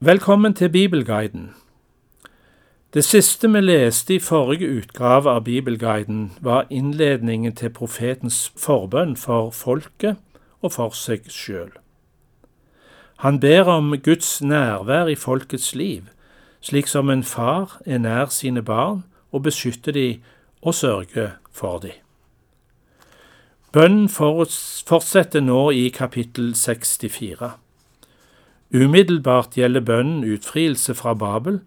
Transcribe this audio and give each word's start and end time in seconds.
Velkommen 0.00 0.54
til 0.54 0.68
Bibelguiden. 0.68 1.54
Det 2.94 3.04
siste 3.04 3.50
vi 3.50 3.60
leste 3.60 4.14
i 4.14 4.18
forrige 4.18 4.68
utgave 4.78 5.30
av 5.30 5.44
Bibelguiden, 5.44 6.32
var 6.40 6.66
innledningen 6.70 7.56
til 7.56 7.70
profetens 7.70 8.52
forbønn 8.56 9.16
for 9.16 9.50
folket 9.50 10.16
og 10.62 10.72
for 10.72 10.94
seg 10.94 11.26
sjøl. 11.26 11.74
Han 13.26 13.40
ber 13.40 13.66
om 13.74 13.90
Guds 13.98 14.38
nærvær 14.42 15.10
i 15.10 15.18
folkets 15.18 15.74
liv, 15.74 16.06
slik 16.60 16.86
som 16.86 17.10
en 17.10 17.24
far 17.24 17.80
er 17.86 17.98
nær 17.98 18.30
sine 18.30 18.62
barn 18.62 19.02
og 19.32 19.42
beskytter 19.50 19.92
de 19.92 20.20
og 20.62 20.74
sørger 20.74 21.40
for 21.50 21.82
de. 21.82 21.96
Bønnen 23.72 24.08
fortsetter 24.08 25.40
nå 25.40 25.70
i 25.70 25.88
kapittel 25.88 26.54
64. 26.54 27.58
Umiddelbart 28.74 29.56
gjelder 29.56 29.80
bønnen 29.80 30.24
utfrielse 30.28 30.94
fra 30.94 31.14
Babel, 31.14 31.60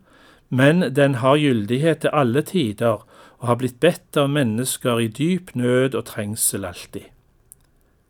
men 0.49 0.83
den 0.95 1.15
har 1.15 1.39
gyldighet 1.41 2.03
til 2.03 2.13
alle 2.13 2.41
tider 2.41 3.01
og 3.39 3.47
har 3.47 3.57
blitt 3.57 3.79
bedt 3.81 4.17
av 4.17 4.29
mennesker 4.29 4.99
i 5.01 5.07
dyp 5.07 5.55
nød 5.55 5.95
og 5.97 6.05
trengsel 6.05 6.65
alltid. 6.67 7.07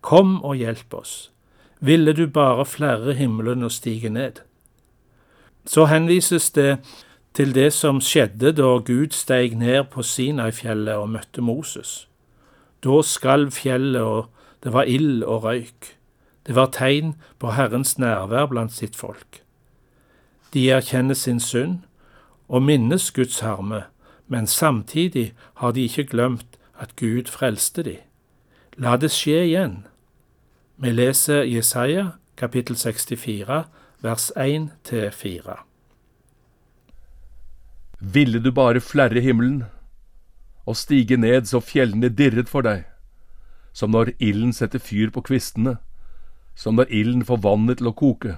Kom 0.01 0.41
og 0.43 0.57
hjelp 0.59 0.93
oss, 0.98 1.31
ville 1.79 2.13
du 2.13 2.25
bare 2.27 2.65
flere 2.65 3.13
himmelen 3.13 3.63
og 3.63 3.71
stige 3.71 4.09
ned. 4.09 4.41
Så 5.65 5.85
henvises 5.85 6.49
det 6.51 6.79
til 7.34 7.53
det 7.55 7.70
som 7.73 8.01
skjedde 8.01 8.51
da 8.57 8.76
Gud 8.84 9.15
steig 9.15 9.55
ned 9.55 9.87
på 9.93 10.03
Sinai-fjellet 10.03 10.99
og 10.99 11.13
møtte 11.15 11.41
Moses. 11.41 12.07
Da 12.84 13.01
skalv 13.05 13.53
fjellet, 13.55 14.01
og 14.01 14.27
det 14.63 14.73
var 14.73 14.89
ild 14.89 15.23
og 15.23 15.43
røyk. 15.45 15.93
Det 16.51 16.55
var 16.55 16.73
tegn 16.75 17.13
på 17.39 17.53
Herrens 17.55 17.93
nærvær 17.97 18.49
blant 18.51 18.73
sitt 18.75 18.95
folk. 18.99 19.37
De 20.53 20.65
erkjenner 20.67 21.15
sin 21.15 21.37
synd 21.39 21.77
og 22.49 22.63
minnes 22.67 23.05
Guds 23.15 23.37
harme, 23.39 23.84
men 24.27 24.48
samtidig 24.48 25.31
har 25.61 25.71
de 25.71 25.85
ikke 25.87 26.03
glemt 26.03 26.57
at 26.76 26.95
Gud 26.99 27.29
frelste 27.31 27.85
de. 27.87 27.93
La 28.76 28.98
det 28.99 29.13
skje 29.15 29.45
igjen. 29.45 29.77
Vi 30.76 30.91
leser 30.91 31.48
Jesaja 31.48 32.03
kapittel 32.35 32.76
64 32.76 33.61
vers 34.04 34.26
1-4. 34.35 35.55
Ville 37.99 38.43
du 38.43 38.51
bare 38.51 38.81
flerre 38.83 39.23
himmelen 39.23 39.63
og 40.65 40.76
stige 40.76 41.15
ned 41.17 41.48
så 41.48 41.63
fjellene 41.63 42.11
dirret 42.11 42.51
for 42.51 42.67
deg, 42.67 42.83
som 43.71 43.95
når 43.95 44.11
ilden 44.20 44.51
setter 44.51 44.83
fyr 44.83 45.15
på 45.15 45.23
kvistene, 45.31 45.77
som 46.55 46.76
når 46.76 46.91
ilden 46.91 47.26
får 47.26 47.44
vannet 47.44 47.80
til 47.82 47.91
å 47.91 47.98
koke, 47.98 48.38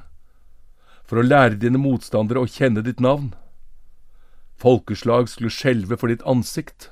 for 1.04 1.20
å 1.20 1.26
lære 1.26 1.60
dine 1.62 1.82
motstandere 1.82 2.44
å 2.44 2.50
kjenne 2.50 2.84
ditt 2.86 3.02
navn. 3.04 3.34
Folkeslag 4.56 5.30
skulle 5.30 5.52
skjelve 5.52 5.98
for 6.00 6.12
ditt 6.12 6.24
ansikt, 6.30 6.90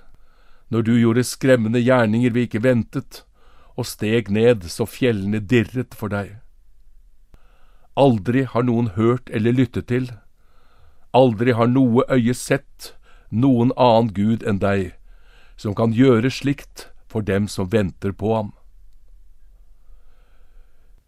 når 0.72 0.88
du 0.88 0.94
gjorde 0.98 1.28
skremmende 1.28 1.82
gjerninger 1.84 2.34
vi 2.36 2.48
ikke 2.48 2.64
ventet, 2.64 3.24
og 3.80 3.88
steg 3.88 4.30
ned 4.32 4.68
så 4.72 4.86
fjellene 4.88 5.40
dirret 5.40 5.96
for 5.98 6.12
deg. 6.12 6.38
Aldri 8.00 8.46
har 8.48 8.64
noen 8.68 8.94
hørt 8.96 9.30
eller 9.36 9.56
lyttet 9.56 9.90
til, 9.92 10.10
aldri 11.12 11.56
har 11.56 11.68
noe 11.68 12.06
øye 12.12 12.36
sett 12.36 12.94
noen 13.32 13.72
annen 13.76 14.12
Gud 14.16 14.44
enn 14.48 14.60
deg, 14.60 14.94
som 15.60 15.76
kan 15.76 15.96
gjøre 15.96 16.32
slikt 16.32 16.88
for 17.12 17.24
dem 17.24 17.48
som 17.52 17.70
venter 17.72 18.16
på 18.16 18.36
ham. 18.36 18.52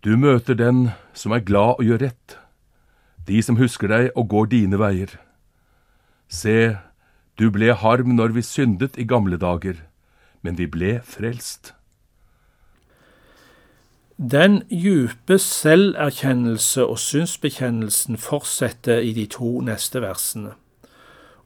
Du 0.03 0.17
møter 0.19 0.53
den 0.59 0.89
som 1.15 1.31
er 1.31 1.45
glad 1.47 1.79
og 1.79 1.85
gjør 1.87 2.01
rett, 2.03 2.35
de 3.23 3.39
som 3.39 3.55
husker 3.55 3.87
deg 3.87 4.09
og 4.19 4.27
går 4.33 4.49
dine 4.51 4.79
veier. 4.81 5.13
Se, 6.27 6.75
du 7.39 7.47
ble 7.55 7.71
harm 7.71 8.11
når 8.17 8.35
vi 8.35 8.43
syndet 8.43 8.99
i 8.99 9.07
gamle 9.07 9.39
dager, 9.39 9.79
men 10.43 10.59
vi 10.59 10.67
ble 10.67 10.97
frelst. 11.07 11.71
Den 14.19 14.61
djupe 14.67 15.39
selverkjennelse 15.39 16.83
og 16.83 16.99
synsbekjennelsen 16.99 18.19
fortsetter 18.19 18.99
i 18.99 19.15
de 19.15 19.25
to 19.31 19.55
neste 19.63 20.03
versene. 20.03 20.57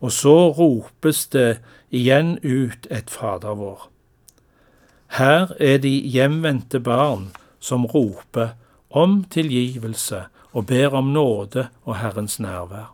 Og 0.02 0.12
så 0.12 0.36
ropes 0.58 1.28
det 1.34 1.60
igjen 1.94 2.40
ut 2.42 2.90
et 2.90 3.10
Fader 3.10 3.54
vår. 3.54 3.90
Her 5.22 5.54
er 5.62 5.78
de 5.78 5.94
hjemvendte 6.10 6.82
barn 6.82 7.30
som 7.60 7.86
roper 7.86 8.56
om 8.90 9.24
tilgivelse 9.24 10.24
og 10.54 10.66
ber 10.66 10.96
om 10.96 11.12
nåde 11.14 11.68
og 11.84 11.98
Herrens 11.98 12.40
nærvær. 12.40 12.94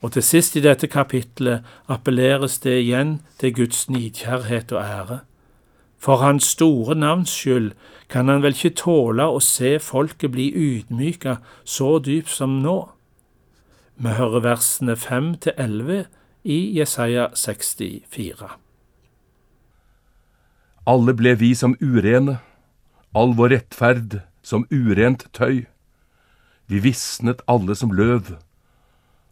Og 0.00 0.12
til 0.12 0.22
sist 0.22 0.56
i 0.56 0.60
dette 0.60 0.86
kapitlet 0.86 1.64
appelleres 1.88 2.58
det 2.62 2.76
igjen 2.82 3.20
til 3.40 3.54
Guds 3.54 3.88
nidkjærhet 3.90 4.72
og 4.72 4.82
ære. 4.82 5.18
For 5.98 6.16
hans 6.16 6.44
store 6.44 6.94
navns 6.94 7.30
skyld 7.30 7.72
kan 8.08 8.28
han 8.28 8.42
vel 8.44 8.54
ikke 8.54 8.76
tåle 8.78 9.24
å 9.26 9.40
se 9.42 9.78
folket 9.82 10.30
bli 10.36 10.50
ydmyka 10.52 11.38
så 11.64 11.96
dypt 11.98 12.30
som 12.30 12.60
nå. 12.62 12.76
Vi 13.96 14.12
hører 14.18 14.44
versene 14.44 14.96
fem 14.96 15.34
til 15.40 15.56
elleve 15.58 16.04
i 16.44 16.78
Jesaja 16.78 17.30
64. 17.34 18.50
Alle 20.86 21.14
ble 21.18 21.32
vi 21.40 21.54
som 21.58 21.74
urene, 21.80 22.36
all 23.16 23.32
vår 23.32 23.54
rettferd 23.54 24.20
som 24.44 24.66
urent 24.68 25.24
tøy. 25.32 25.64
Vi 26.68 26.82
visnet 26.84 27.40
alle 27.48 27.76
som 27.78 27.94
løv, 27.96 28.34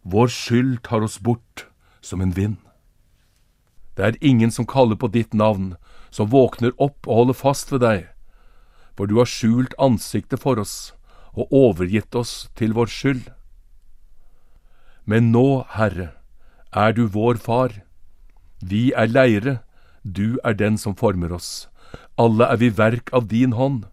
vår 0.01 0.31
skyld 0.33 0.79
tar 0.85 1.05
oss 1.05 1.19
bort 1.21 1.67
som 2.01 2.21
en 2.21 2.33
vind. 2.33 2.57
Det 3.95 4.05
er 4.05 4.17
ingen 4.25 4.51
som 4.51 4.65
kaller 4.65 4.97
på 4.97 5.11
ditt 5.13 5.33
navn, 5.37 5.75
som 6.09 6.31
våkner 6.33 6.73
opp 6.81 7.05
og 7.05 7.21
holder 7.21 7.37
fast 7.37 7.71
ved 7.73 7.83
deg, 7.85 8.07
for 8.97 9.05
du 9.05 9.19
har 9.19 9.29
skjult 9.29 9.77
ansiktet 9.77 10.41
for 10.41 10.59
oss 10.61 10.95
og 11.35 11.51
overgitt 11.53 12.15
oss 12.15 12.47
til 12.57 12.73
vår 12.73 12.89
skyld. 12.89 13.29
Men 15.05 15.29
nå, 15.29 15.65
Herre, 15.75 16.15
er 16.73 16.95
du 16.97 17.05
vår 17.05 17.37
far. 17.37 17.81
Vi 18.65 18.89
er 18.97 19.11
leire, 19.11 19.59
du 20.01 20.39
er 20.43 20.57
den 20.57 20.79
som 20.81 20.95
former 20.97 21.35
oss. 21.35 21.67
Alle 22.17 22.47
er 22.47 22.59
vi 22.61 22.69
verk 22.71 23.11
av 23.13 23.27
din 23.27 23.53
hånd. 23.59 23.85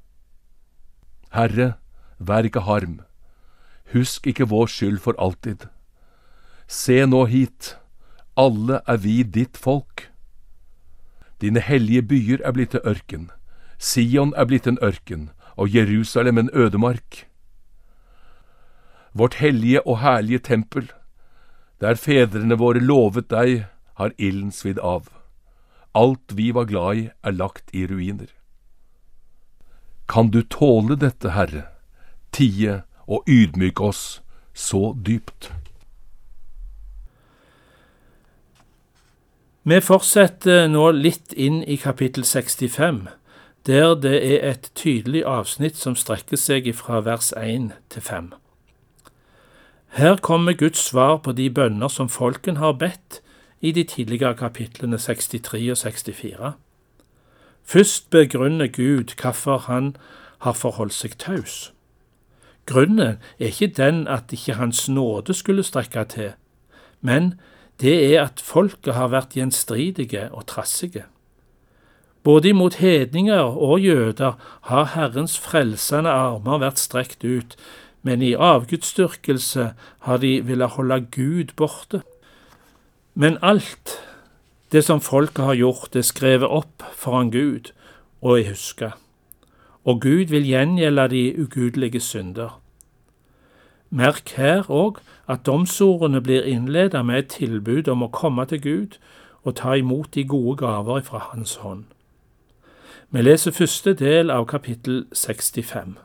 Herre, 1.35 1.75
vær 2.19 2.47
ikke 2.47 2.63
harm. 2.69 3.01
Husk 3.93 4.27
ikke 4.31 4.47
vår 4.47 4.71
skyld 4.71 5.01
for 5.03 5.19
alltid. 5.19 5.67
Se 6.71 7.03
nå 7.07 7.25
hit, 7.27 7.77
alle 8.39 8.79
er 8.87 9.01
vi 9.03 9.23
ditt 9.23 9.59
folk. 9.59 10.07
Dine 11.43 11.61
hellige 11.61 12.03
byer 12.03 12.45
er 12.47 12.55
blitt 12.55 12.71
til 12.77 12.87
ørken. 12.87 13.31
Sion 13.79 14.31
er 14.39 14.47
blitt 14.47 14.69
en 14.71 14.79
ørken, 14.79 15.31
og 15.57 15.75
Jerusalem 15.75 16.39
en 16.39 16.51
ødemark. 16.55 17.27
Vårt 19.13 19.35
hellige 19.43 19.83
og 19.87 19.99
herlige 19.99 20.39
tempel, 20.39 20.93
der 21.81 21.99
fedrene 21.99 22.55
våre 22.55 22.81
lovet 22.81 23.29
deg, 23.31 23.67
har 23.99 24.15
ilden 24.19 24.55
svidd 24.55 24.79
av. 24.79 25.11
Alt 25.95 26.33
vi 26.37 26.51
var 26.55 26.65
glad 26.65 26.97
i, 26.97 27.09
er 27.23 27.37
lagt 27.37 27.71
i 27.73 27.87
ruiner. 27.87 28.31
Kan 30.09 30.31
du 30.31 30.43
tåle 30.43 30.97
dette, 30.97 31.33
Herre, 31.37 31.67
tie 32.33 32.83
og 33.07 33.29
ydmyke 33.29 33.85
oss 33.85 34.23
så 34.55 34.93
dypt? 34.97 35.53
Vi 39.63 39.79
fortsetter 39.79 40.67
nå 40.67 40.89
litt 40.97 41.33
inn 41.39 41.61
i 41.63 41.77
kapittel 41.79 42.25
65, 42.27 43.05
der 43.69 43.93
det 43.95 44.17
er 44.19 44.47
et 44.49 44.71
tydelig 44.75 45.23
avsnitt 45.29 45.77
som 45.79 45.95
strekker 45.95 46.41
seg 46.41 46.67
fra 46.75 46.99
vers 47.07 47.31
1 47.39 47.71
til 47.93 48.03
5. 48.03 48.33
Her 50.01 50.17
kommer 50.17 50.57
Guds 50.57 50.83
svar 50.89 51.21
på 51.23 51.37
de 51.37 51.51
bønner 51.53 51.93
som 51.93 52.09
folken 52.09 52.57
har 52.57 52.75
bedt 52.81 53.21
i 53.63 53.73
de 53.73 53.85
tidligere 53.85 54.35
kapitlene 54.35 54.99
63 54.99 55.71
og 55.71 55.79
64. 55.79 56.53
Først 57.63 58.11
begrunner 58.11 58.67
Gud 58.67 59.15
hvorfor 59.23 59.59
han 59.59 59.97
har 60.39 60.53
forholdt 60.53 60.95
seg 60.95 61.15
taus. 61.19 61.73
Grunnen 62.67 63.01
er 63.01 63.17
ikke 63.39 63.67
den 63.67 64.09
at 64.09 64.33
ikke 64.33 64.59
Hans 64.59 64.89
nåde 64.89 65.35
skulle 65.35 65.63
strekke 65.63 66.05
til, 66.05 66.33
men 67.01 67.35
det 67.81 68.15
er 68.15 68.25
at 68.25 68.43
folket 68.43 68.95
har 68.95 69.11
vært 69.11 69.35
gjenstridige 69.35 70.29
og 70.33 70.47
trassige. 70.47 71.05
Både 72.23 72.49
imot 72.49 72.75
hedninger 72.75 73.41
og 73.41 73.81
jøder 73.81 74.39
har 74.63 74.85
Herrens 74.95 75.39
frelsende 75.39 76.11
armer 76.11 76.61
vært 76.63 76.79
strekt 76.79 77.25
ut, 77.25 77.57
men 78.03 78.23
i 78.23 78.35
avgudsdyrkelse 78.35 79.73
har 80.07 80.17
de 80.23 80.41
villet 80.47 80.77
holde 80.77 81.01
Gud 81.11 81.55
borte. 81.57 82.03
Men 83.15 83.39
alt 83.43 84.01
det 84.73 84.85
som 84.85 85.01
folket 85.01 85.45
har 85.45 85.55
gjort, 85.55 85.97
er 85.97 86.03
skrevet 86.03 86.49
opp 86.49 86.83
foran 86.97 87.31
Gud 87.31 87.73
og 88.23 88.41
er 88.41 88.49
huska, 88.49 88.91
og 89.85 90.01
Gud 90.01 90.33
vil 90.33 90.47
gjengjelde 90.47 91.09
de 91.09 91.25
ugudelige 91.43 92.01
synder. 92.01 92.61
Merk 93.91 94.31
her 94.37 94.71
òg 94.71 95.03
at 95.29 95.45
domsordene 95.47 96.23
blir 96.23 96.47
innledet 96.49 97.05
med 97.07 97.19
et 97.19 97.29
tilbud 97.29 97.89
om 97.89 98.07
å 98.07 98.09
komme 98.09 98.47
til 98.49 98.63
Gud 98.63 98.97
og 99.45 99.59
ta 99.61 99.75
imot 99.77 100.15
de 100.15 100.25
gode 100.25 100.57
gaver 100.57 101.03
fra 101.05 101.19
Hans 101.19 101.57
hånd. 101.61 101.85
Vi 103.11 103.21
leser 103.21 103.53
første 103.53 103.93
del 103.95 104.31
av 104.31 104.47
kapittel 104.49 105.05
65. 105.13 105.99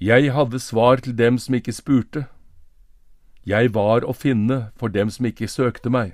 Jeg 0.00 0.32
hadde 0.32 0.58
svar 0.58 0.96
til 0.96 1.18
dem 1.18 1.38
som 1.38 1.54
ikke 1.54 1.72
spurte. 1.72 2.24
Jeg 3.48 3.72
var 3.72 4.04
å 4.04 4.12
finne 4.12 4.58
for 4.76 4.92
dem 4.92 5.08
som 5.08 5.24
ikke 5.24 5.48
søkte 5.48 5.88
meg. 5.88 6.12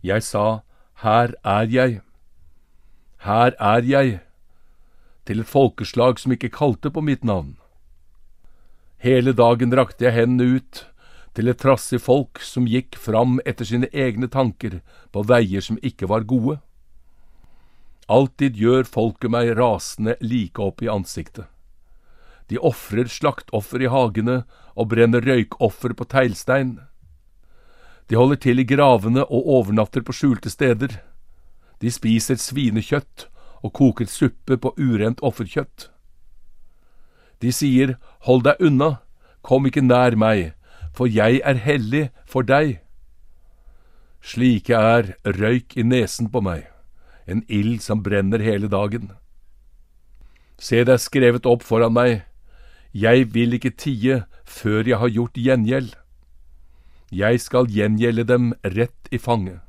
Jeg 0.00 0.24
sa, 0.24 0.62
Her 1.02 1.34
er 1.44 1.68
jeg. 1.68 2.00
Her 3.24 3.52
er 3.60 3.84
jeg, 3.84 4.20
til 5.28 5.40
et 5.40 5.50
folkeslag 5.50 6.20
som 6.22 6.32
ikke 6.32 6.52
kalte 6.54 6.92
på 6.92 7.02
mitt 7.04 7.24
navn. 7.24 7.56
Hele 9.04 9.34
dagen 9.36 9.74
rakte 9.76 10.06
jeg 10.06 10.16
hendene 10.16 10.60
ut 10.60 10.84
til 11.36 11.50
et 11.50 11.60
trassig 11.60 12.00
folk 12.00 12.40
som 12.40 12.68
gikk 12.70 12.96
fram 12.96 13.40
etter 13.44 13.68
sine 13.68 13.90
egne 13.92 14.30
tanker 14.32 14.78
på 15.12 15.24
veier 15.28 15.64
som 15.64 15.80
ikke 15.82 16.08
var 16.08 16.24
gode. 16.24 16.60
Alltid 18.08 18.56
gjør 18.60 18.88
folket 18.88 19.32
meg 19.32 19.52
rasende 19.58 20.16
like 20.24 20.62
opp 20.62 20.80
i 20.84 20.88
ansiktet. 20.92 21.48
De 22.48 22.58
ofrer 22.60 23.08
slaktoffer 23.08 23.84
i 23.84 23.90
hagene 23.92 24.42
og 24.74 24.90
brenner 24.92 25.24
røykoffer 25.24 25.94
på 25.96 26.06
teglstein. 26.12 26.76
De 28.10 28.18
holder 28.20 28.36
til 28.36 28.60
i 28.60 28.66
gravene 28.68 29.24
og 29.24 29.48
overnatter 29.58 30.04
på 30.04 30.12
skjulte 30.12 30.52
steder. 30.52 30.98
De 31.80 31.90
spiser 31.92 32.36
svinekjøtt 32.40 33.28
og 33.64 33.72
koker 33.72 34.08
suppe 34.10 34.58
på 34.60 34.74
urent 34.76 35.22
offerkjøtt. 35.24 35.88
De 37.40 37.52
sier, 37.52 37.96
Hold 38.28 38.44
deg 38.44 38.60
unna, 38.60 39.00
kom 39.44 39.66
ikke 39.68 39.84
nær 39.84 40.16
meg, 40.16 40.52
for 40.92 41.08
jeg 41.08 41.40
er 41.44 41.60
hellig 41.60 42.06
for 42.28 42.46
deg. 42.46 42.78
Slike 44.24 44.76
er 44.76 45.10
røyk 45.24 45.76
i 45.76 45.84
nesen 45.84 46.30
på 46.32 46.40
meg, 46.44 46.68
en 47.28 47.42
ild 47.48 47.82
som 47.84 48.00
brenner 48.04 48.40
hele 48.40 48.70
dagen. 48.72 49.10
Se, 50.56 50.80
er 50.80 51.00
skrevet 51.00 51.44
opp 51.48 51.64
foran 51.66 51.92
meg, 51.92 52.22
jeg 52.94 53.34
vil 53.34 53.56
ikke 53.56 53.74
tie 53.74 54.22
før 54.46 54.86
jeg 54.86 55.00
har 55.02 55.10
gjort 55.10 55.38
gjengjeld. 55.38 55.94
Jeg 57.10 57.40
skal 57.42 57.66
gjengjelde 57.66 58.24
dem 58.28 58.52
rett 58.62 59.10
i 59.10 59.18
fanget. 59.18 59.60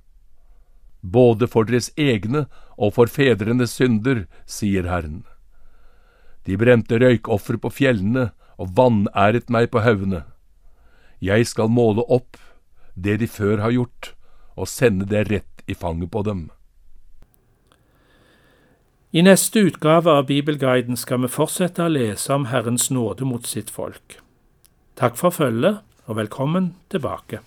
Både 1.01 1.49
for 1.49 1.65
deres 1.65 1.91
egne 1.97 2.45
og 2.77 2.93
for 2.97 3.09
fedrenes 3.09 3.73
synder, 3.77 4.25
sier 4.45 4.85
Herren. 4.89 5.23
De 6.45 6.57
brente 6.57 6.97
røykoffer 7.01 7.57
på 7.57 7.71
fjellene 7.73 8.29
og 8.61 8.73
vanæret 8.77 9.49
meg 9.49 9.71
på 9.73 9.81
haugene. 9.81 10.21
Jeg 11.21 11.49
skal 11.49 11.71
måle 11.73 12.05
opp 12.05 12.37
det 12.93 13.17
de 13.21 13.27
før 13.27 13.63
har 13.65 13.73
gjort, 13.73 14.13
og 14.55 14.69
sende 14.69 15.09
det 15.09 15.25
rett 15.31 15.65
i 15.67 15.73
fanget 15.73 16.13
på 16.13 16.21
dem. 16.23 16.49
I 19.15 19.21
neste 19.23 19.59
utgave 19.59 20.11
av 20.11 20.25
Bibelguiden 20.27 20.97
skal 20.99 21.21
vi 21.23 21.29
fortsette 21.31 21.85
å 21.85 21.87
lese 21.87 22.33
om 22.35 22.49
Herrens 22.51 22.89
nåde 22.91 23.23
mot 23.23 23.45
sitt 23.47 23.69
folk. 23.71 24.17
Takk 24.99 25.15
for 25.15 25.31
følget, 25.31 25.77
og 26.03 26.17
velkommen 26.17 26.73
tilbake. 26.91 27.39